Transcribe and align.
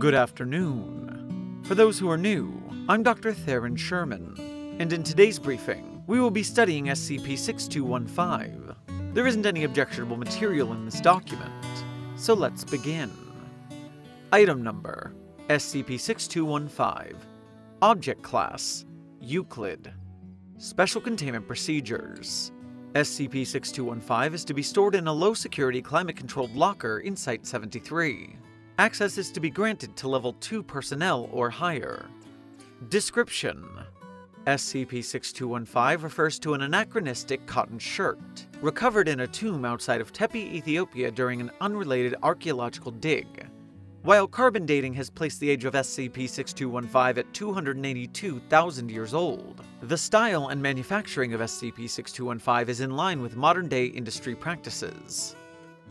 Good 0.00 0.14
afternoon. 0.14 1.60
For 1.64 1.74
those 1.74 1.98
who 1.98 2.08
are 2.08 2.16
new, 2.16 2.58
I'm 2.88 3.02
Dr. 3.02 3.34
Theron 3.34 3.76
Sherman, 3.76 4.34
and 4.80 4.90
in 4.94 5.02
today's 5.02 5.38
briefing, 5.38 6.02
we 6.06 6.18
will 6.18 6.30
be 6.30 6.42
studying 6.42 6.86
SCP 6.86 7.36
6215. 7.36 9.12
There 9.12 9.26
isn't 9.26 9.44
any 9.44 9.64
objectionable 9.64 10.16
material 10.16 10.72
in 10.72 10.86
this 10.86 11.02
document, 11.02 11.52
so 12.16 12.32
let's 12.32 12.64
begin. 12.64 13.10
Item 14.32 14.62
number 14.62 15.12
SCP 15.50 16.00
6215 16.00 17.18
Object 17.82 18.22
Class 18.22 18.86
Euclid 19.20 19.92
Special 20.56 21.02
Containment 21.02 21.46
Procedures 21.46 22.52
SCP 22.94 23.46
6215 23.46 24.34
is 24.34 24.46
to 24.46 24.54
be 24.54 24.62
stored 24.62 24.94
in 24.94 25.08
a 25.08 25.12
low 25.12 25.34
security 25.34 25.82
climate 25.82 26.16
controlled 26.16 26.56
locker 26.56 27.00
in 27.00 27.14
Site 27.14 27.46
73. 27.46 28.38
Access 28.80 29.18
is 29.18 29.30
to 29.32 29.40
be 29.40 29.50
granted 29.50 29.94
to 29.96 30.08
level 30.08 30.32
2 30.40 30.62
personnel 30.62 31.28
or 31.32 31.50
higher. 31.50 32.06
Description 32.88 33.62
SCP 34.46 35.04
6215 35.04 36.02
refers 36.02 36.38
to 36.38 36.54
an 36.54 36.62
anachronistic 36.62 37.44
cotton 37.44 37.78
shirt, 37.78 38.46
recovered 38.62 39.06
in 39.06 39.20
a 39.20 39.26
tomb 39.26 39.66
outside 39.66 40.00
of 40.00 40.14
Tepe, 40.14 40.36
Ethiopia 40.36 41.10
during 41.10 41.42
an 41.42 41.50
unrelated 41.60 42.14
archaeological 42.22 42.90
dig. 42.90 43.46
While 44.00 44.26
carbon 44.26 44.64
dating 44.64 44.94
has 44.94 45.10
placed 45.10 45.40
the 45.40 45.50
age 45.50 45.66
of 45.66 45.74
SCP 45.74 46.26
6215 46.26 47.18
at 47.18 47.34
282,000 47.34 48.90
years 48.90 49.12
old, 49.12 49.62
the 49.82 49.98
style 49.98 50.48
and 50.48 50.62
manufacturing 50.62 51.34
of 51.34 51.42
SCP 51.42 51.86
6215 51.86 52.70
is 52.70 52.80
in 52.80 52.96
line 52.96 53.20
with 53.20 53.36
modern 53.36 53.68
day 53.68 53.84
industry 53.84 54.34
practices. 54.34 55.36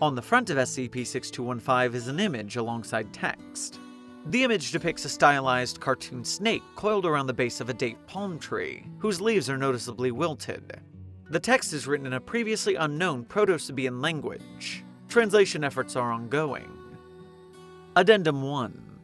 On 0.00 0.14
the 0.14 0.22
front 0.22 0.48
of 0.50 0.58
SCP 0.58 1.04
6215 1.04 1.96
is 1.96 2.06
an 2.06 2.20
image 2.20 2.54
alongside 2.54 3.12
text. 3.12 3.80
The 4.26 4.44
image 4.44 4.70
depicts 4.70 5.04
a 5.04 5.08
stylized 5.08 5.80
cartoon 5.80 6.24
snake 6.24 6.62
coiled 6.76 7.04
around 7.04 7.26
the 7.26 7.32
base 7.32 7.60
of 7.60 7.68
a 7.68 7.74
date 7.74 7.98
palm 8.06 8.38
tree, 8.38 8.86
whose 8.98 9.20
leaves 9.20 9.50
are 9.50 9.58
noticeably 9.58 10.12
wilted. 10.12 10.80
The 11.30 11.40
text 11.40 11.72
is 11.72 11.88
written 11.88 12.06
in 12.06 12.12
a 12.12 12.20
previously 12.20 12.76
unknown 12.76 13.24
Proto 13.24 13.54
Sabian 13.54 14.00
language. 14.00 14.84
Translation 15.08 15.64
efforts 15.64 15.96
are 15.96 16.12
ongoing. 16.12 16.70
Addendum 17.96 18.42
1 18.42 18.97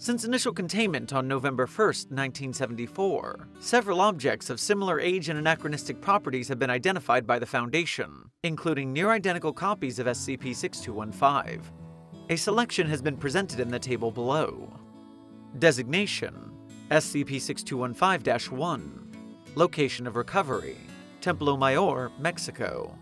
Since 0.00 0.24
initial 0.24 0.54
containment 0.54 1.12
on 1.12 1.28
November 1.28 1.66
1, 1.66 1.86
1974, 1.86 3.48
several 3.60 4.00
objects 4.00 4.48
of 4.48 4.58
similar 4.58 4.98
age 4.98 5.28
and 5.28 5.38
anachronistic 5.38 6.00
properties 6.00 6.48
have 6.48 6.58
been 6.58 6.70
identified 6.70 7.26
by 7.26 7.38
the 7.38 7.44
Foundation, 7.44 8.30
including 8.42 8.94
near 8.94 9.10
identical 9.10 9.52
copies 9.52 9.98
of 9.98 10.06
SCP 10.06 10.56
6215. 10.56 11.60
A 12.30 12.36
selection 12.36 12.86
has 12.88 13.02
been 13.02 13.18
presented 13.18 13.60
in 13.60 13.68
the 13.68 13.78
table 13.78 14.10
below. 14.10 14.72
Designation 15.58 16.50
SCP 16.90 17.38
6215 17.38 18.56
1 18.56 19.12
Location 19.54 20.06
of 20.06 20.16
recovery 20.16 20.78
Templo 21.20 21.58
Mayor, 21.58 22.10
Mexico. 22.18 22.96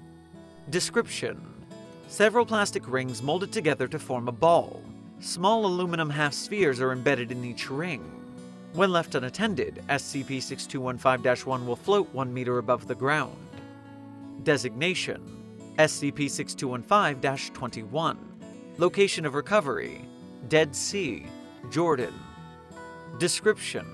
Description 0.71 1.41
Several 2.09 2.45
plastic 2.45 2.91
rings 2.91 3.23
molded 3.23 3.53
together 3.53 3.87
to 3.87 4.01
form 4.01 4.27
a 4.27 4.33
ball. 4.33 4.83
Small 5.21 5.67
aluminum 5.67 6.11
half 6.11 6.33
spheres 6.33 6.81
are 6.81 6.93
embedded 6.93 7.33
in 7.33 7.45
each 7.45 7.71
ring. 7.71 8.05
When 8.73 8.93
left 8.93 9.17
unattended, 9.17 9.83
SCP 9.89 10.41
6215 10.41 11.45
1 11.45 11.67
will 11.67 11.75
float 11.75 12.09
1 12.15 12.33
meter 12.33 12.59
above 12.59 12.87
the 12.87 12.95
ground. 12.95 13.37
Designation 14.45 15.21
SCP 15.77 16.31
6215 16.31 17.53
21 17.53 18.19
Location 18.79 19.27
of 19.27 19.35
recovery 19.35 20.05
Dead 20.49 20.75
Sea, 20.75 21.27
Jordan. 21.69 22.15
Description 23.19 23.87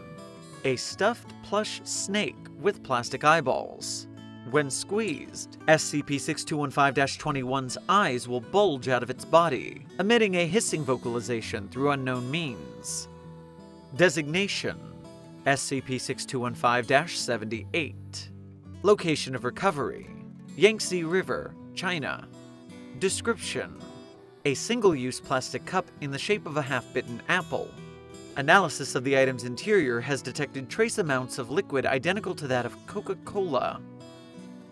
A 0.64 0.76
stuffed 0.76 1.32
plush 1.42 1.80
snake 1.84 2.36
with 2.60 2.82
plastic 2.82 3.24
eyeballs. 3.24 4.08
When 4.50 4.70
squeezed, 4.70 5.58
SCP 5.66 6.20
6215 6.20 7.18
21's 7.18 7.78
eyes 7.88 8.28
will 8.28 8.40
bulge 8.40 8.88
out 8.88 9.02
of 9.02 9.08
its 9.08 9.24
body, 9.24 9.86
emitting 9.98 10.34
a 10.34 10.46
hissing 10.46 10.84
vocalization 10.84 11.68
through 11.68 11.92
unknown 11.92 12.30
means. 12.30 13.08
Designation 13.96 14.78
SCP 15.46 16.00
6215 16.00 17.08
78. 17.08 18.30
Location 18.82 19.34
of 19.34 19.44
recovery 19.44 20.08
Yangtze 20.56 21.04
River, 21.04 21.54
China. 21.74 22.28
Description 22.98 23.80
A 24.44 24.54
single 24.54 24.94
use 24.94 25.20
plastic 25.20 25.64
cup 25.64 25.86
in 26.02 26.10
the 26.10 26.18
shape 26.18 26.46
of 26.46 26.58
a 26.58 26.62
half 26.62 26.84
bitten 26.92 27.22
apple. 27.28 27.70
Analysis 28.36 28.94
of 28.94 29.04
the 29.04 29.18
item's 29.18 29.44
interior 29.44 30.00
has 30.00 30.20
detected 30.20 30.68
trace 30.68 30.98
amounts 30.98 31.38
of 31.38 31.50
liquid 31.50 31.86
identical 31.86 32.34
to 32.34 32.46
that 32.46 32.66
of 32.66 32.86
Coca 32.86 33.14
Cola. 33.24 33.80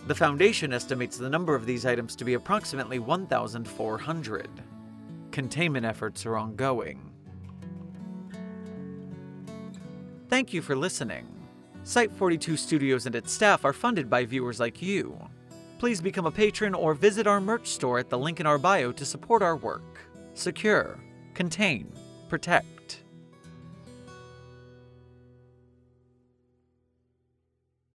The 0.08 0.14
Foundation 0.14 0.72
estimates 0.72 1.16
the 1.16 1.30
number 1.30 1.54
of 1.54 1.64
these 1.64 1.86
items 1.86 2.16
to 2.16 2.24
be 2.24 2.34
approximately 2.34 2.98
1,400. 2.98 4.48
Containment 5.30 5.86
efforts 5.86 6.26
are 6.26 6.36
ongoing. 6.36 7.12
Thank 10.28 10.52
you 10.52 10.60
for 10.60 10.74
listening. 10.74 11.26
Site 11.84 12.10
42 12.12 12.56
Studios 12.56 13.06
and 13.06 13.14
its 13.14 13.32
staff 13.32 13.64
are 13.64 13.72
funded 13.72 14.10
by 14.10 14.24
viewers 14.24 14.58
like 14.58 14.82
you. 14.82 15.16
Please 15.78 16.00
become 16.00 16.26
a 16.26 16.30
patron 16.30 16.74
or 16.74 16.94
visit 16.94 17.26
our 17.26 17.40
merch 17.40 17.68
store 17.68 17.98
at 17.98 18.08
the 18.08 18.18
link 18.18 18.40
in 18.40 18.46
our 18.46 18.58
bio 18.58 18.92
to 18.92 19.04
support 19.04 19.42
our 19.42 19.56
work. 19.56 20.00
Secure, 20.34 20.98
contain, 21.34 21.92
protect. 22.28 23.04